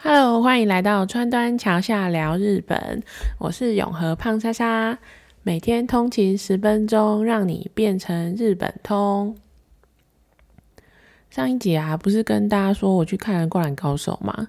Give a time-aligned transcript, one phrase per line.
[0.00, 3.02] Hello，欢迎来到川端桥下聊日本。
[3.38, 4.96] 我是永和胖莎莎，
[5.42, 9.36] 每天通勤十分钟，让你变成日本通。
[11.30, 14.46] 上一集啊，不是跟大家说我去看了《灌篮高手》吗？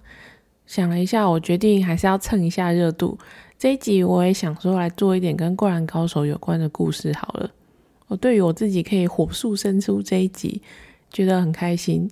[0.68, 3.18] 想了一下，我决定还是要蹭一下热度。
[3.58, 7.50] 这一集我也想说来做一点跟《灌篮高手》有关的故事好了。
[8.06, 10.62] 我对于我自己可以火速生出这一集，
[11.10, 12.08] 觉得很开心。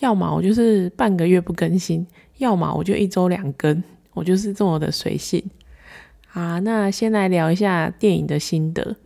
[0.00, 2.04] 要么我就是半个月不更新。
[2.38, 3.82] 要么我就一周两更，
[4.12, 5.42] 我就是这么的随性。
[6.32, 8.96] 啊，那先来聊一下电影的心得。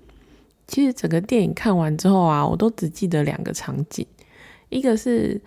[0.66, 4.06] 其实整个电影看完之后啊，我都只记得两个场景，
[4.70, 5.41] 一个是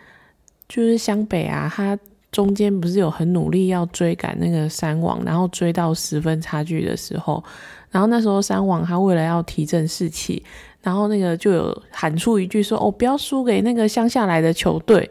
[0.67, 1.97] 就是湘北啊，他
[2.31, 7.43] 中间不是有很努力要追赶那个山王，然后追到十分差距的时候，
[7.89, 10.43] 然后那时候山王他为了要提振士气，
[10.81, 15.09] 然后那个就有喊出一句说：“哦，不要输给那个乡下来的球队。”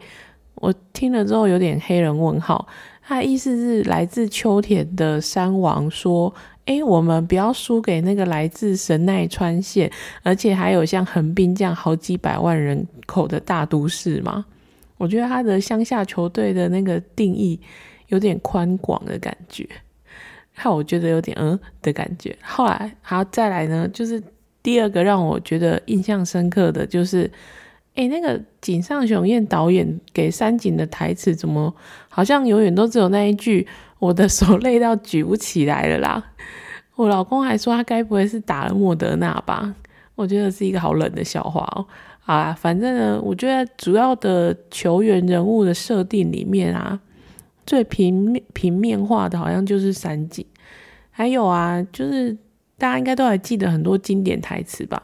[0.55, 2.67] 我听了之后有点黑人问号，
[3.01, 6.31] 他的意思是来自秋田的山王说
[6.65, 9.91] ：“诶，我们不要输给那个来自神奈川县，
[10.21, 14.45] 而且还有像横滨这样好几百万人口的大都市吗？”
[14.99, 17.59] 我觉得他的乡下球队的那个定义
[18.09, 19.67] 有点宽广的感觉，
[20.53, 22.37] 害我觉得有点嗯的感觉。
[22.43, 24.21] 后来好再来呢，就是
[24.61, 27.31] 第二个让我觉得印象深刻的就是。
[27.95, 31.73] 哎，那个井上雄彦导演给山井的台词，怎么
[32.09, 33.67] 好像永远都只有那一句
[33.99, 36.31] “我的手累到举不起来了啦”？
[36.95, 39.75] 我老公还说他该不会是打了莫德纳吧？
[40.15, 41.85] 我觉得是一个好冷的笑话哦。
[42.25, 46.97] 啊，反正呢，我觉得主要的球员人物的设定里面啊，
[47.65, 50.45] 最平面平面化的好像就是山井，
[51.09, 52.37] 还有啊，就是
[52.77, 55.03] 大家应该都还记得很多经典台词吧。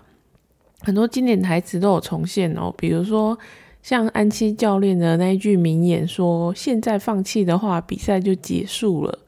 [0.82, 3.38] 很多经典台词都有重现哦，比如说
[3.82, 9.20] 像安七教练的那一句名言，说现在放弃的话，比赛就结束了；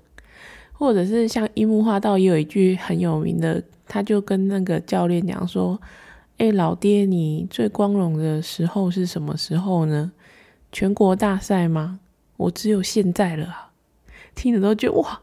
[0.71, 5.79] 或者是像樱木花道也有一句很有名的，他就跟那个教练讲说
[6.37, 10.11] ：“哎，老爹，你最光荣的时候是什么时候呢？
[10.71, 11.99] 全国大赛吗？
[12.37, 13.71] 我只有现在了啊！”
[14.35, 15.21] 听了都觉得哇，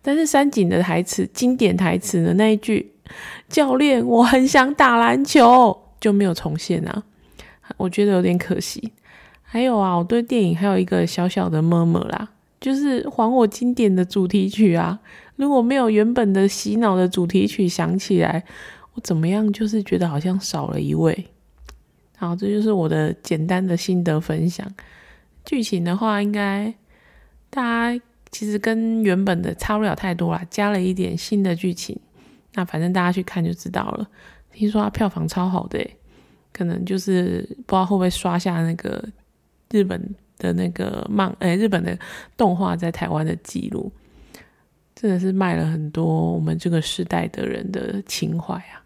[0.00, 2.92] 但是山井的台词，经典台词的那一句。
[3.48, 7.02] 教练，我很想打篮球，就没有重现啊，
[7.76, 8.92] 我觉得有点可惜。
[9.42, 12.28] 还有啊，我对电影还有一个小小的么么啦，
[12.60, 14.98] 就是还我经典的主题曲啊！
[15.36, 18.42] 如果没有原本的洗脑的主题曲响起来，
[18.94, 19.50] 我怎么样？
[19.52, 21.26] 就是觉得好像少了一位。
[22.16, 24.66] 好，这就是我的简单的心得分享。
[25.44, 26.74] 剧情的话，应该
[27.48, 31.98] 大家其实跟原本的差不了太多啦，加了一点新的剧情。
[32.56, 34.08] 那反正大家去看就知道了。
[34.50, 35.78] 听说它票房超好的，
[36.50, 39.06] 可能就是不知道会不会刷下那个
[39.70, 40.02] 日本
[40.38, 41.98] 的那个漫，哎，日本的
[42.38, 43.92] 动画在台湾的记录，
[44.94, 48.82] 真的是卖了很多我们这个时代的人的情怀啊。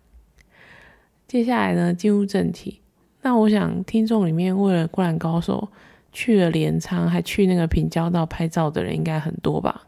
[1.28, 2.80] 接下来呢，进入正题。
[3.22, 5.68] 那我想听众里面为了《灌篮高手》
[6.10, 9.86] 去了镰仓，还去那个平交道拍照的人应该很多吧？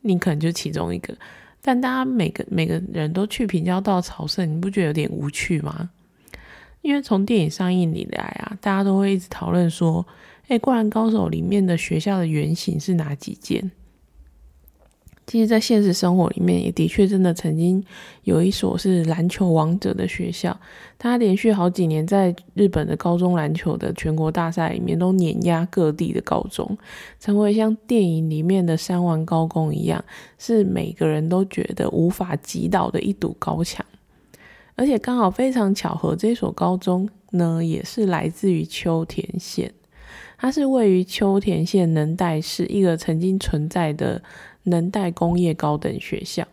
[0.00, 1.14] 你可能就其中一个。
[1.62, 5.90] 但大家每个每个人都去平交道朝圣，你不觉得有点无趣吗？
[6.82, 10.06] 因为从电影上映以来啊，大家都会一直讨论说，
[10.48, 13.70] 哎，《灌篮高手》里面的学校的原型是哪几件？
[15.30, 17.80] 其实，在现实生活里面，也的确真的曾经
[18.24, 20.58] 有一所是篮球王者的学校，
[20.98, 26.76] 他连续好几年在日本的高中篮球的全国大赛里面都碾压各地的高中，
[27.20, 30.04] 成为像电影里面的三王高工一样，
[30.36, 33.86] 是每个人都觉得无法击倒的一堵高墙。
[34.74, 39.72] 而且刚好非常巧合，这所高中呢，也是来自于秋田县，
[40.36, 44.20] 它是位于秋田县能代市一个曾经存在的。
[44.64, 46.46] 能代工业高等学校，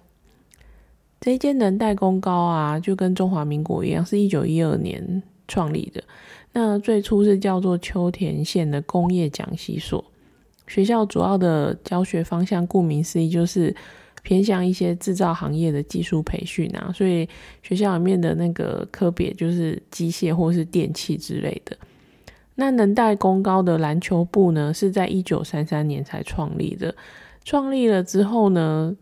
[1.20, 6.04] 这一间能代工高啊，就跟中华民国一样，是一九一二年创立的。
[6.54, 10.04] 那最初是叫做秋田县的工业讲习所。
[10.68, 13.76] 学校主要的教学方向，顾名思义，就是
[14.24, 16.92] 偏向一些制造行业的技术培训啊。
[16.94, 17.28] 所以
[17.62, 21.78] 学校里面的那个科别就是机械或是电器之类的。
[22.56, 26.94] 那能代工高的篮球部呢，是在一九三三年才创立的。
[27.48, 28.94] 创立了之后呢，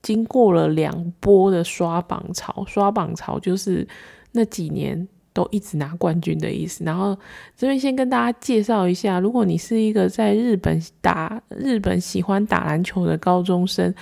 [0.00, 3.84] 经过了两波的刷榜潮，刷榜潮就是
[4.30, 6.84] 那几年都一直拿冠军的意思。
[6.84, 7.18] 然后
[7.56, 13.92] 这边先跟大家介绍一下，如果你是一个在日本打日本喜欢打篮球的高中生，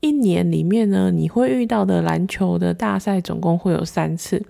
[0.00, 4.42] 一年里面呢，你会遇到的篮球的大赛总共会有三次，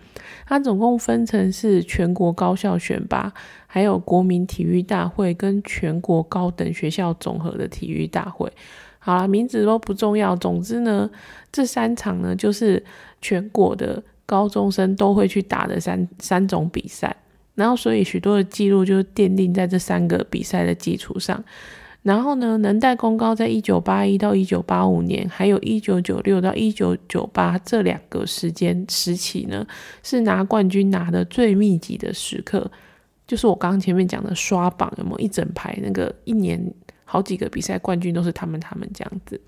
[0.47, 3.33] 它总共分成是全国高校选拔，
[3.67, 8.51] 还有国民体育大会跟全国高等学校综合的体育大会。
[9.01, 11.11] 好了，名字都不重要，总之呢，
[11.51, 12.85] 这三场呢就是
[13.21, 17.17] 全国的高中生都会去打的三三种比赛，
[17.57, 21.43] 然后所以许多的记录就奠定在这三个比赛的基础上。
[22.03, 29.67] 然后呢，能代功高在一九八一到一九八五年，还有一九九六到一九九八这两个时间时期呢，
[30.03, 32.71] 是拿冠军拿的最密集的时刻，
[33.27, 36.73] 就是我刚刚前面讲的刷榜，有没有一整排那个一年
[37.05, 39.39] 好几个比赛冠军都是他们他们这样子。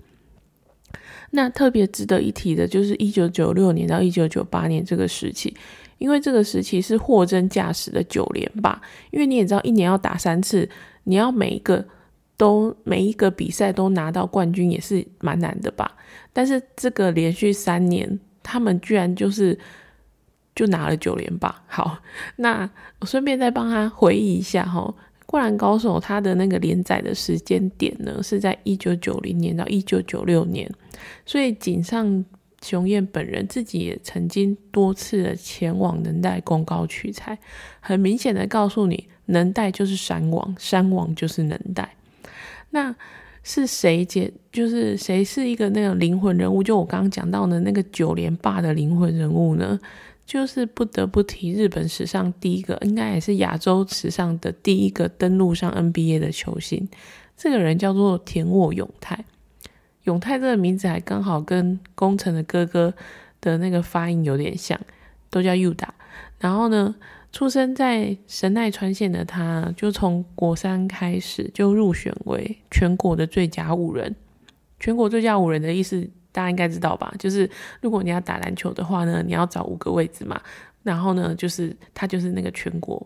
[1.31, 5.51] 那特别值得一提的就是一九九六年到一九九八年这个时期，
[5.97, 8.79] 因为这个时期是货真价实的九连霸，
[9.09, 10.69] 因为你也知道一年要打三次，
[11.05, 11.83] 你要每一个。
[12.35, 15.95] 都每一个比赛都拿到冠军也是蛮难的吧？
[16.31, 19.57] 但是这个连续三年，他们居然就是
[20.55, 21.63] 就拿了九连霸。
[21.67, 21.99] 好，
[22.37, 22.69] 那
[22.99, 24.81] 我顺便再帮他回忆一下哈，
[25.25, 30.69] 《灌篮高手》他的那个连载的时间点呢，是在一九九零年到一九九六年，
[31.25, 32.25] 所以井上
[32.61, 37.37] 雄彦本人自己也曾经多次的前往能代公高取材，
[37.79, 41.95] 很明显的告诉你，能代就是山王，山王就是能代。
[42.73, 42.95] 那
[43.43, 44.33] 是谁解？
[44.51, 46.63] 就是谁是一个那个灵魂人物？
[46.63, 49.79] 就我刚刚讲到的那个九连霸的灵魂人物呢？
[50.25, 56.87] 就是不得不提日本史上第一个，应该也是亚洲史上的第一个登陆上 NBA 的球星。
[57.37, 59.23] 这个人叫做田沃永泰。
[60.03, 62.93] 永泰这个名字还刚好跟宫城的哥哥
[63.39, 64.79] 的那个发音有点像，
[65.29, 65.93] 都叫 U 打。
[66.39, 66.95] 然后呢？
[67.33, 74.15] 出生在神奈川县的他，就从国三开始就入选为全国的最佳五人。
[74.79, 77.11] 全国最佳五人的意思，大家应该知道吧？
[77.17, 77.49] 就是
[77.81, 80.39] 如果你要打篮球的话呢，你要找五个位置嘛。
[80.83, 83.03] 然后呢，就是他就是那个全国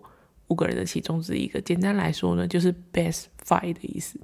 [0.48, 1.62] 五个人的其中之一个。
[1.62, 4.20] 简单来说呢，就是 best five 的意思。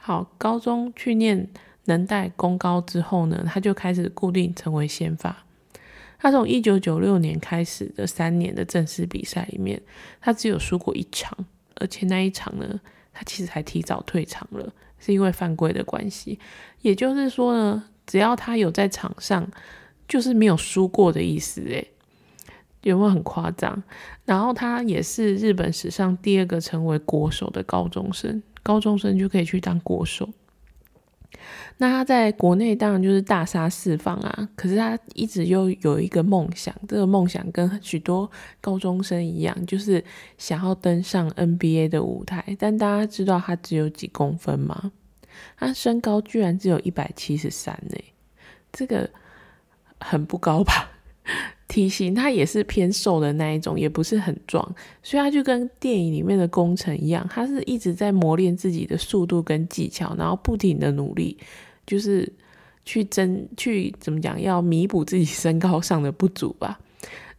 [0.00, 1.46] 好，高中去念
[1.84, 5.44] 能代公高之后呢，他就开始固定成为先发。
[6.18, 9.80] 他从一九九六年开始的三年的正式比赛里面，
[10.20, 11.36] 他只有输过一场，
[11.76, 12.80] 而且那一场呢，
[13.12, 16.38] 他其实还提早退场了，是因为犯规的关系。
[16.80, 19.46] 也就是说呢，只要他有在场上，
[20.08, 21.60] 就是没有输过的意思。
[21.62, 21.86] 诶，
[22.82, 23.82] 有没有很夸张？
[24.24, 30.28] 然后他也是日本史上第二个成为国手的高中生，高中生就可以去当国手。
[31.78, 38.30] 那他在国内当然就是大杀四方啊，可是他一直又有一个梦想，这个梦想跟许多
[38.60, 40.02] 高中生一样，就是
[40.38, 42.56] 想要登上 NBA 的舞台。
[42.58, 44.92] 但大家知道他只有几公分吗？
[45.56, 47.96] 他身高居然只有一百七十三呢，
[48.72, 49.10] 这个
[50.00, 50.90] 很不高吧？
[51.68, 54.64] 体型他也是偏瘦的那一种，也不是很壮，
[55.02, 61.36] 所以他就跟电影里面的工程一样，他是一直在磨练自己的速度跟技巧，然后不停的努力，
[61.84, 62.32] 就是
[62.84, 66.78] 去争去怎么讲，要弥补自己身高上的不足吧。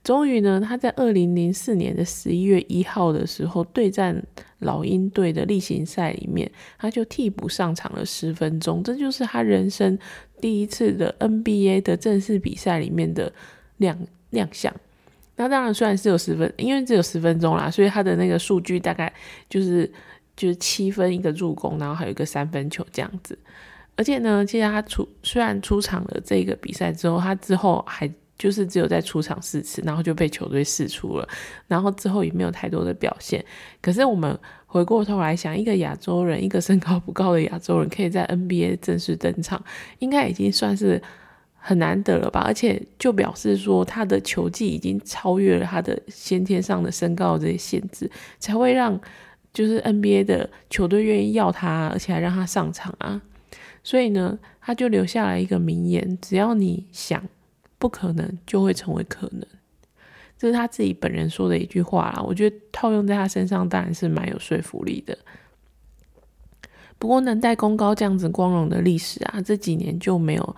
[0.04, 4.22] 终于呢，他在二零零四年的十一月一号的时候，对战
[4.60, 9.98] 老鹰队的例行赛里面，他就替补上场了十分钟，这就是他人生
[10.40, 13.34] 第一次的 NBA 的正式比赛里面的
[13.78, 13.98] 亮。
[14.32, 14.72] 亮相，
[15.38, 19.12] 那当然虽然是有十分，因为只有十分钟啦，所以他的那个数据大概
[19.50, 19.90] 就是
[20.36, 23.40] 就是七分一个助攻，然后还有一个三分球这样子。
[23.96, 31.26] 而且呢，其实他出虽然出场了这个比赛之后，他之后还就是只有在出场四次，然后就被球队释出了，
[31.70, 33.44] 然后之后也没有太多的表现。
[33.82, 39.64] 可是我们回过头来想，一个亚洲人，一个身高不高的亚洲人，可以在 NBA 正式登场，
[40.00, 41.02] 应该已经算是。
[41.68, 42.40] 很难得了吧？
[42.46, 48.10] 而且就表示说，他的球技已经超越了他的先天上的身高这些限制，
[48.40, 48.98] 才会让
[49.52, 53.22] 就是 NBA 的球队愿意要他，而且还让他上场啊。
[53.84, 57.22] 所以呢，他就留下来一个名言：只要你想，
[57.78, 59.46] 不可能就会成为可能。
[60.38, 62.24] 这是他自己本人说的一句话啦。
[62.26, 65.18] 我觉得套用在他身上当然是蛮有说服力的。
[66.98, 70.56] 不过能带功高这样子光荣的历史啊，这几年就没有。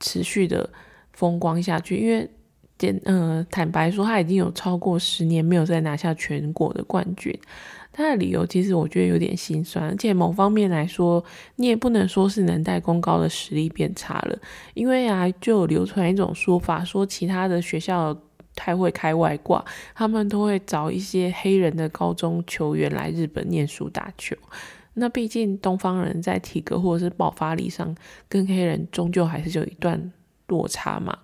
[0.00, 0.68] 持续的
[1.12, 2.28] 风光下去，因为
[2.76, 7.36] 简呃坦白说，他已经有超过十年没有再拿下全国的冠军。
[7.90, 11.24] 他的理由其实我觉得有点心酸，而且某方面来说，
[11.56, 14.38] 你也不能说是能带功高的实力变差了，
[14.74, 18.16] 因为啊，就流传一种说法，说其他的学校
[18.54, 19.64] 太会开外挂，
[19.96, 24.36] 他们都会找一些黑人的高中球员来日本念书打球。
[24.98, 27.94] 那毕竟东方人在体格或者是爆发力上，
[28.28, 30.12] 跟黑人终究还是有一段
[30.48, 31.16] 落差嘛。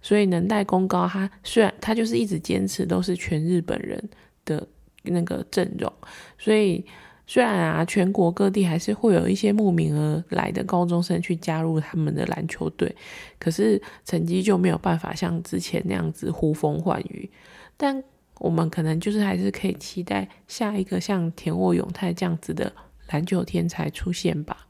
[0.00, 4.02] 所以能代功高，他虽然他就是一直坚持都是全日本人
[4.44, 4.66] 的
[5.04, 5.92] 那个阵容，
[6.36, 6.84] 所以
[7.24, 12.94] 虽然啊，全国各地还是会有一些慕名而来的高中生去加入他们的篮球队，
[13.38, 17.30] 可是成绩就没有办法像之前那样子呼风唤雨。
[17.76, 18.02] 但
[18.38, 22.72] 我们可能就是还是可以期待下一个像田沃永泰这样子的
[23.12, 24.66] 篮球天才出现吧。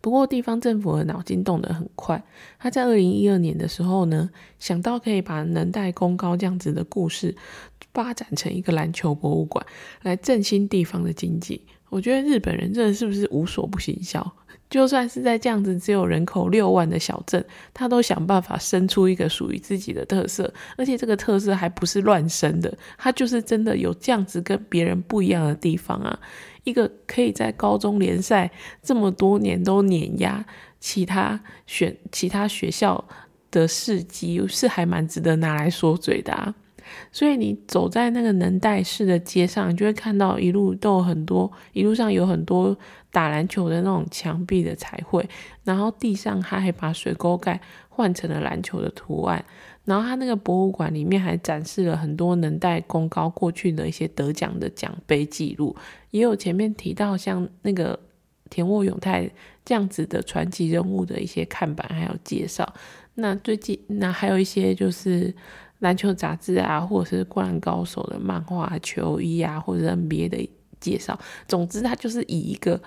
[0.00, 2.24] 不过地方政府的脑筋动得很快，
[2.58, 7.36] 他在二零一二年的时候呢，想到可以把能代功高这样子的故事
[7.94, 9.64] 发展成一个篮球博物馆，
[10.02, 11.64] 来振兴地方的经济。
[11.88, 14.32] 我觉得日本人真的是不是无所不行销？
[14.68, 26.18] 就算是在这样子只有人口六万的小镇，他都想办法生出一个属于自己的特色，而且这个特色还不是乱生的，他就是真的有这样子跟别人不一样的地方啊！
[26.64, 28.50] 一个可以在高中联赛
[28.82, 30.44] 这么多年都碾压
[30.78, 33.04] 其他选其他学校
[33.50, 36.54] 的事迹，是还蛮值得拿来说嘴的啊！
[37.10, 42.76] 所以你走在那个能代市的街上，你就会看到一路都有很多，一路上有很多
[43.10, 45.26] 打篮球的那种墙壁的彩绘，
[45.64, 49.44] 然后地上他还把水沟盖换成了篮球的图案，
[49.84, 55.76] 然后他那个博物馆里面还展示了很多能代功高过去的一些得奖的奖杯记录，
[56.10, 57.98] 也有前面提到像那个
[58.50, 59.30] 田沃永泰
[59.64, 62.72] 这样子的传奇人物的一些看板还有介绍。
[63.14, 65.34] 那最近那还有一些就是。
[65.82, 70.48] 篮球杂志啊，或者是灌篮高手的漫画、球衣啊，或者 NBA 的
[70.78, 71.18] 介绍。
[71.48, 72.80] 总之，它就是以一个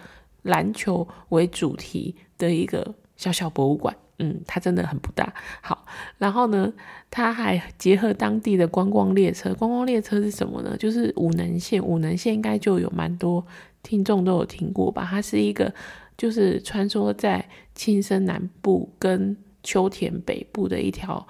[0.43, 3.93] 篮球为主题的一个小小博物馆。
[4.19, 5.33] 嗯，它真的很不大。
[5.61, 5.85] 好，
[6.17, 6.71] 然后呢，
[7.09, 9.53] 它还结合当地的观光列车。
[9.53, 10.75] 观光列车是什么呢？
[10.77, 11.83] 就是武能线。
[11.83, 13.45] 武能线应该就有蛮多
[13.83, 15.07] 听众都有听过吧？
[15.09, 15.73] 它是一个
[16.17, 21.27] 就是穿梭在青森南部跟秋田北部的一条。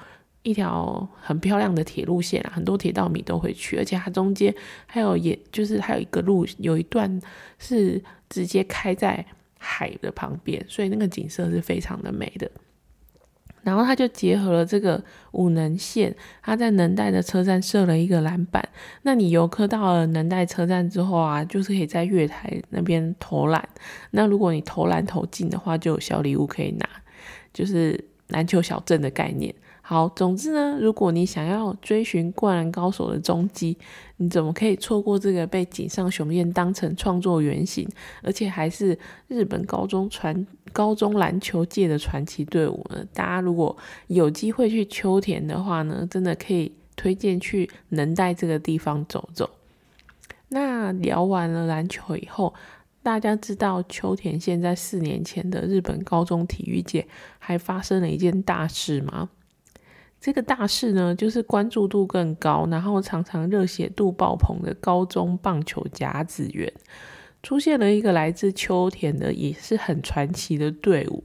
[0.47, 4.53] 一条很漂亮的铁路线啊，很多铁道迷都会去，而且它中间
[4.85, 7.19] 还有，也就是还有一个路，有一段
[7.57, 7.99] 是
[8.29, 9.25] 直接开在
[9.57, 12.47] 海的旁边，所以那个景色是非常的美的。
[13.65, 18.63] 然后他就结合了这个武能线，他在能代的车站设了一个篮板，
[19.01, 23.67] 那你游客到了能代车站之后啊，就是可以在月台那边投篮。
[24.11, 26.87] 那如果你投篮投进的话，就有小礼物可以拿，
[27.51, 29.53] 就是篮球小镇的概念。
[29.87, 33.77] 好，总之呢，如果你想要追寻灌篮高手的踪迹，
[34.17, 37.87] 你怎么可以错过这个被井上雄彦当成创作原型，
[38.23, 43.05] 而且还是日本高中传高中篮球界的传奇队伍呢？
[43.13, 43.77] 大家如果
[44.07, 49.47] 有机会去秋田的话呢，真的可以推荐去能代这个地方走走。
[50.49, 52.55] 那聊完了篮球以后，
[53.03, 59.29] 大家知道秋田县在四年前的日本高中体育界还发生了一件大事吗？
[60.25, 66.73] 这个大事呢，就是关注度更高，然后常常热血度爆棚的高中棒球甲子园，
[67.43, 71.23] 出现了一个来自秋田的，也是很传奇的队伍。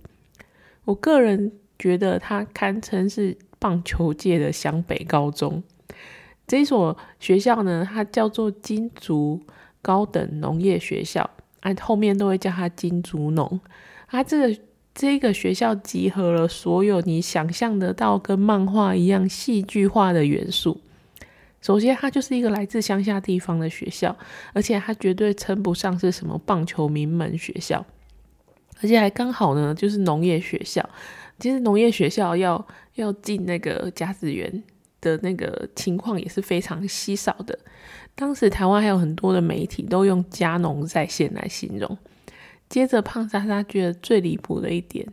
[0.85, 5.63] 我个人觉得它堪称是棒球界的湘北高中。
[6.47, 9.41] 这所学校呢，它叫做金竹
[9.81, 11.31] 高等农业学校，
[11.61, 13.59] 啊，后面都会叫它金竹农。
[14.09, 14.61] 它这个。
[15.01, 20.79] 这个学校集合了所有你想象得到跟漫画一样戏剧化的元素。
[21.63, 24.15] 首先，它就是一个来自乡下地方的学校，
[24.53, 27.83] 而且它绝对称不上是什么棒球名门学校，
[28.83, 30.87] 而且还刚好呢，就是农业学校。
[31.39, 32.63] 其实农业学校要
[32.97, 34.63] 要进那个甲子园
[35.01, 37.59] 的那个情况也是非常稀少的。
[38.15, 41.97] 当时台湾还有很多的媒体都用“家农在线”来形容。
[42.71, 45.07] 接着，胖莎莎觉得最离谱的一点、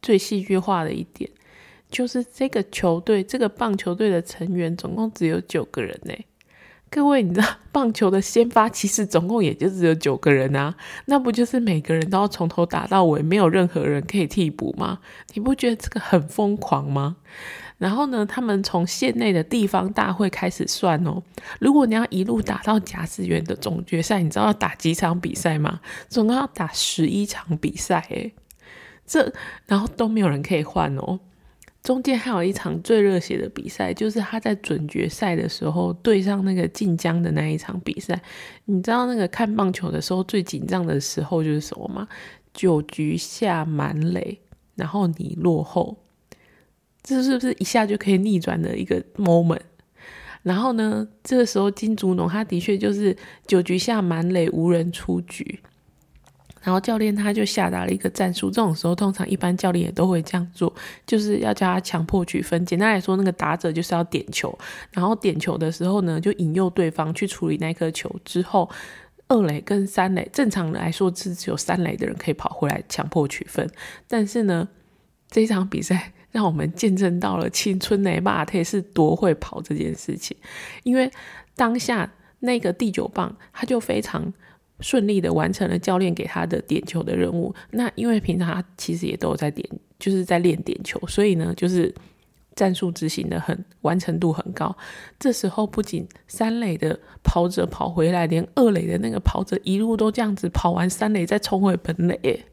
[0.00, 1.28] 最戏剧化的一点，
[1.90, 6.14] 就是这个球队、这个棒球队的成员总共只有九个人呢。
[6.88, 10.76] 各位，你知道棒球的先发其实总共也就只有九个人啊，
[11.06, 15.00] 那不就是每个人都要从头打到尾，没有任何人可以替补吗？
[15.34, 17.16] 你不觉得这个很疯狂吗？
[17.80, 21.22] 然后呢，他们从县内的地方大会开始算哦。
[21.58, 25.80] 如果你要一路打到甲子园的总决赛，你知道要打几场比赛吗？
[26.06, 28.34] 总共要打十一场比赛诶，
[29.06, 29.32] 这
[29.66, 31.18] 然后都没有人可以换哦。
[31.82, 38.20] 中间还有一场最热血的比赛，就是他在准决赛的时候对上那个晋江的那一场比赛。
[38.66, 42.06] 你知道那个看棒球的时候最紧张的时候就是什么吗？
[42.52, 44.38] 九局下满垒，
[44.74, 45.96] 然后你落后。
[47.10, 49.58] 这是不是一下就可以逆转的一个 moment？
[50.42, 55.58] 然后呢，这个时候金竹农他的确就是九局下满垒无人出局，
[56.62, 60.72] 然后教练他就下达了一个战术，这种时候通常一般教练也都会这样做，
[61.04, 62.64] 就是要叫他强迫取分。
[62.64, 64.56] 简单来说，那个打者就是要点球，
[64.92, 68.08] 然后点球的时候呢，就引诱对方去处理那颗球。
[68.24, 68.70] 之后
[69.28, 73.68] 二垒跟三垒，正常来说是只有三垒的人可以跑回来强迫取分。
[74.08, 74.68] 但是呢，
[75.30, 80.36] 这场比赛让我们见证到了青春的马特是多会跑这件事情，
[80.82, 81.10] 因为
[81.54, 84.32] 当下那个第九棒他就非常。
[84.82, 87.54] 顺利的完成了教练给他的点球的任务。
[87.72, 89.68] 那因为平常他其实也都有在点，
[89.98, 91.94] 就是在练点球，所以呢，就是
[92.54, 94.74] 战术执行的很完成度很高。
[95.18, 102.46] 这时候不仅三垒的跑者跑回来，连二垒的那个跑者一路都这样子跑完三垒再冲回本垒，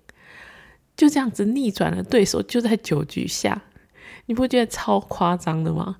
[0.97, 2.41] 就这样子逆转了对手。
[2.41, 3.63] 就在九局下，
[4.25, 5.95] 你不觉得超夸张的吗？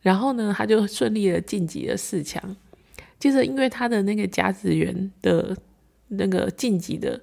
[0.00, 2.56] 然后呢，他就顺利的晋级了四强。
[3.20, 5.56] 接着，因为他的那个甲子园的。
[6.10, 7.20] 那个晋级的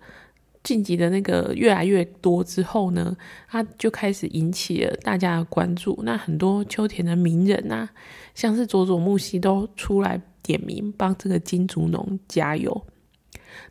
[0.62, 3.18] 晋级的那个越来越多之后呢，
[3.50, 6.00] 他就开始引起了大家的关注。
[6.04, 7.90] 那很多秋田的名人啊，
[8.36, 12.86] 像是佐佐木希都出来点名帮这个金竹农加油。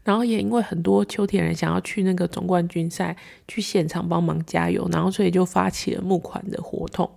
[0.03, 3.17] 然后也因为很多秋田人想要去那个总冠军赛
[3.49, 7.11] 去现场帮忙加油，然后所以就发起了募款的活动。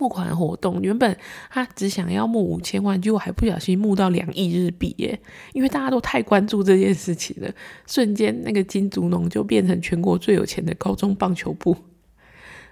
[0.00, 1.18] 募款活动原本
[1.50, 5.18] 他只想要募五千万，结果还不小心募到两亿日币耶！
[5.52, 7.52] 因为大家都太关注这件事情了，
[7.84, 11.76] 瞬间那个金竹农就变成全国最有钱的高中棒球部。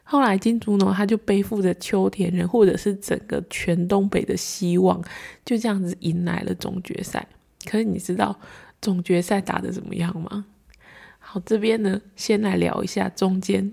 [0.05, 5.03] 后来金竹农他就背负着秋田人或者是整个全东北的希望，
[5.45, 7.27] 就这样子迎来了总决赛。
[7.65, 8.39] 可是你知道
[8.87, 10.47] 总决赛打的怎么样吗？
[11.19, 13.73] 好，这边呢先来聊一下中间，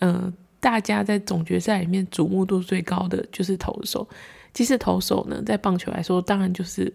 [0.00, 0.32] 嗯。
[0.62, 4.06] 大家在总决赛里面瞩目度最高的就是投手。
[4.52, 6.92] 其实投手呢，在棒球来说，当然就是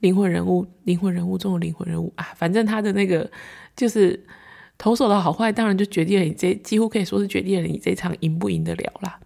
[0.00, 2.34] 灵魂人物，灵魂人物中的灵魂人物啊。
[2.36, 3.30] 反正他的那个
[3.74, 4.22] 就是
[4.76, 9.18] 投手的好坏，当然就决定了你这几乎可以说是决定了你这场赢不赢得了啦。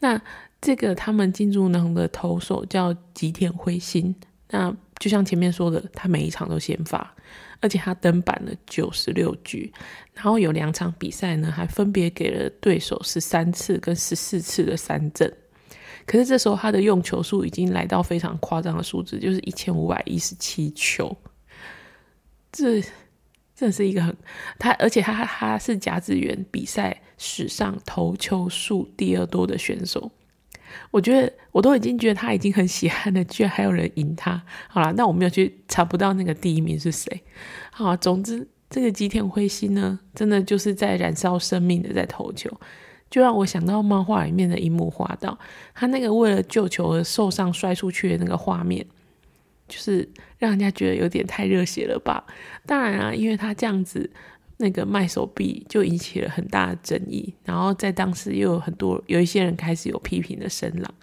[0.00, 0.20] 那
[0.60, 4.12] 这个他们金竹能的投手叫吉田辉心，
[4.50, 7.12] 那就像前面说的，他每一场都先发。
[7.60, 9.72] 而且他登板了九十六局，
[10.14, 15.32] 然后有两场比赛呢，还分别给了对手十三次跟十四次的三振。
[16.04, 21.16] 可是这时候他的用球数已经来到非常夸张的数字，就是一千五百一十七球。
[22.50, 22.82] 这
[23.54, 24.16] 这是一个很
[24.58, 30.10] 他，而且他他是甲子园比赛史上投球数第二多的选手。
[30.90, 34.42] 我觉得我都已经觉得他已经很喜欢了，居然还有人赢他。
[34.68, 37.22] 好了，那我没有去查不到那个第一名是谁。
[37.70, 42.50] 好，总之这个吉田辉心呢，真的就是在燃烧生命的在投球，
[43.10, 45.38] 就让我想到漫画里面的樱木花道，
[45.74, 48.84] 他那个为了救球而受伤摔出去的那个画面，
[49.68, 50.08] 就是
[50.38, 52.24] 让人家觉得有点太热血了吧。
[52.66, 54.10] 当然啊，因为他这样子。
[54.62, 60.94] 那个卖手臂就引起了很大的争议，然后在当时又有很多有一些人开始有批评的声浪，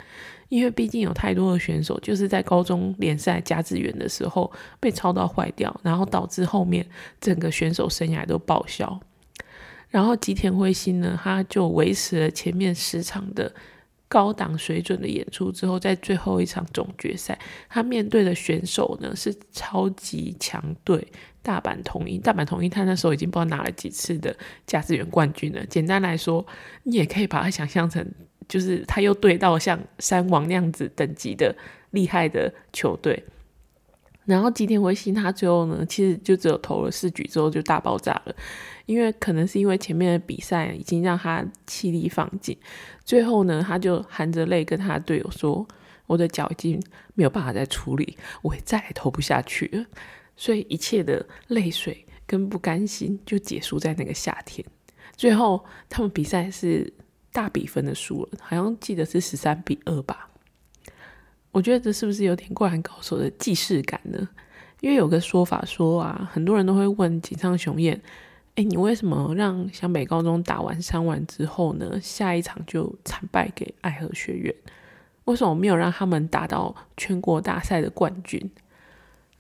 [0.47, 6.85] 因为毕竟有太多的选手就是在高中联赛加资源的时候被抄到坏掉，然后导致后面
[7.19, 8.97] 整个选手生涯都报销。
[9.89, 13.53] 然后吉田辉心呢，他就维持了前面十场的。
[14.11, 17.37] 高档水准的演出之后，在最后一场总决赛，
[17.69, 21.07] 他面对的选手呢是超级强队
[21.49, 22.21] 大阪桐鹰。
[22.21, 24.35] 大阪桐鹰他那时候已经不知道拿了几次的
[24.67, 25.65] 驾驶员冠军了。
[25.65, 26.45] 简单来说，
[26.83, 28.05] 你也可以把它想象成，
[28.47, 31.55] 就是他又对到像山王那样子等级的
[31.89, 33.23] 厉害的球队。
[34.25, 38.35] 然后吉田维新他最后呢，其实就只有投了四局之后就大爆炸了，
[38.85, 42.55] 因为可能是因为前面的比赛已经让他气力放尽，
[43.03, 45.67] 最后呢他就含着泪跟他的队友说
[46.05, 46.79] ：“我的脚已经
[47.15, 49.83] 没有办法再处理，我也再也投不下去了。”
[50.39, 54.65] 所以一切的泪水跟不甘心就结束在那个夏天。
[55.17, 56.91] 最后他们比赛是
[57.33, 60.29] 大比分的输了，好像记得是十三比二吧。
[61.51, 64.29] 我觉得这是不是有点灌篮高手的既视感呢？
[64.79, 68.01] 因为有个说法说啊，很多人都会问井上雄彦
[68.55, 74.55] ：“哎，你为什么让湘北高中打完三完之后呢，下一场就惨败给爱河学院？
[75.25, 78.49] 为什么没有让他们打到全国大赛的冠军？”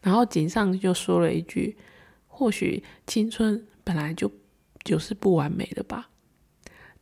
[0.01, 1.77] 然后井上就说了一句
[2.27, 4.31] ：“或许青春本来就
[4.83, 6.09] 就是不完美的吧。”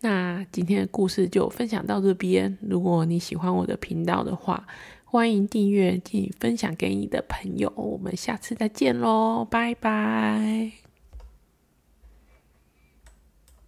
[0.02, 2.58] 那今天的故事就分享到这边。
[2.62, 4.68] 如果你喜欢我的频道的话，
[5.04, 10.87] 欢迎订阅并分享给你的朋友，我们下次再见喽，拜拜。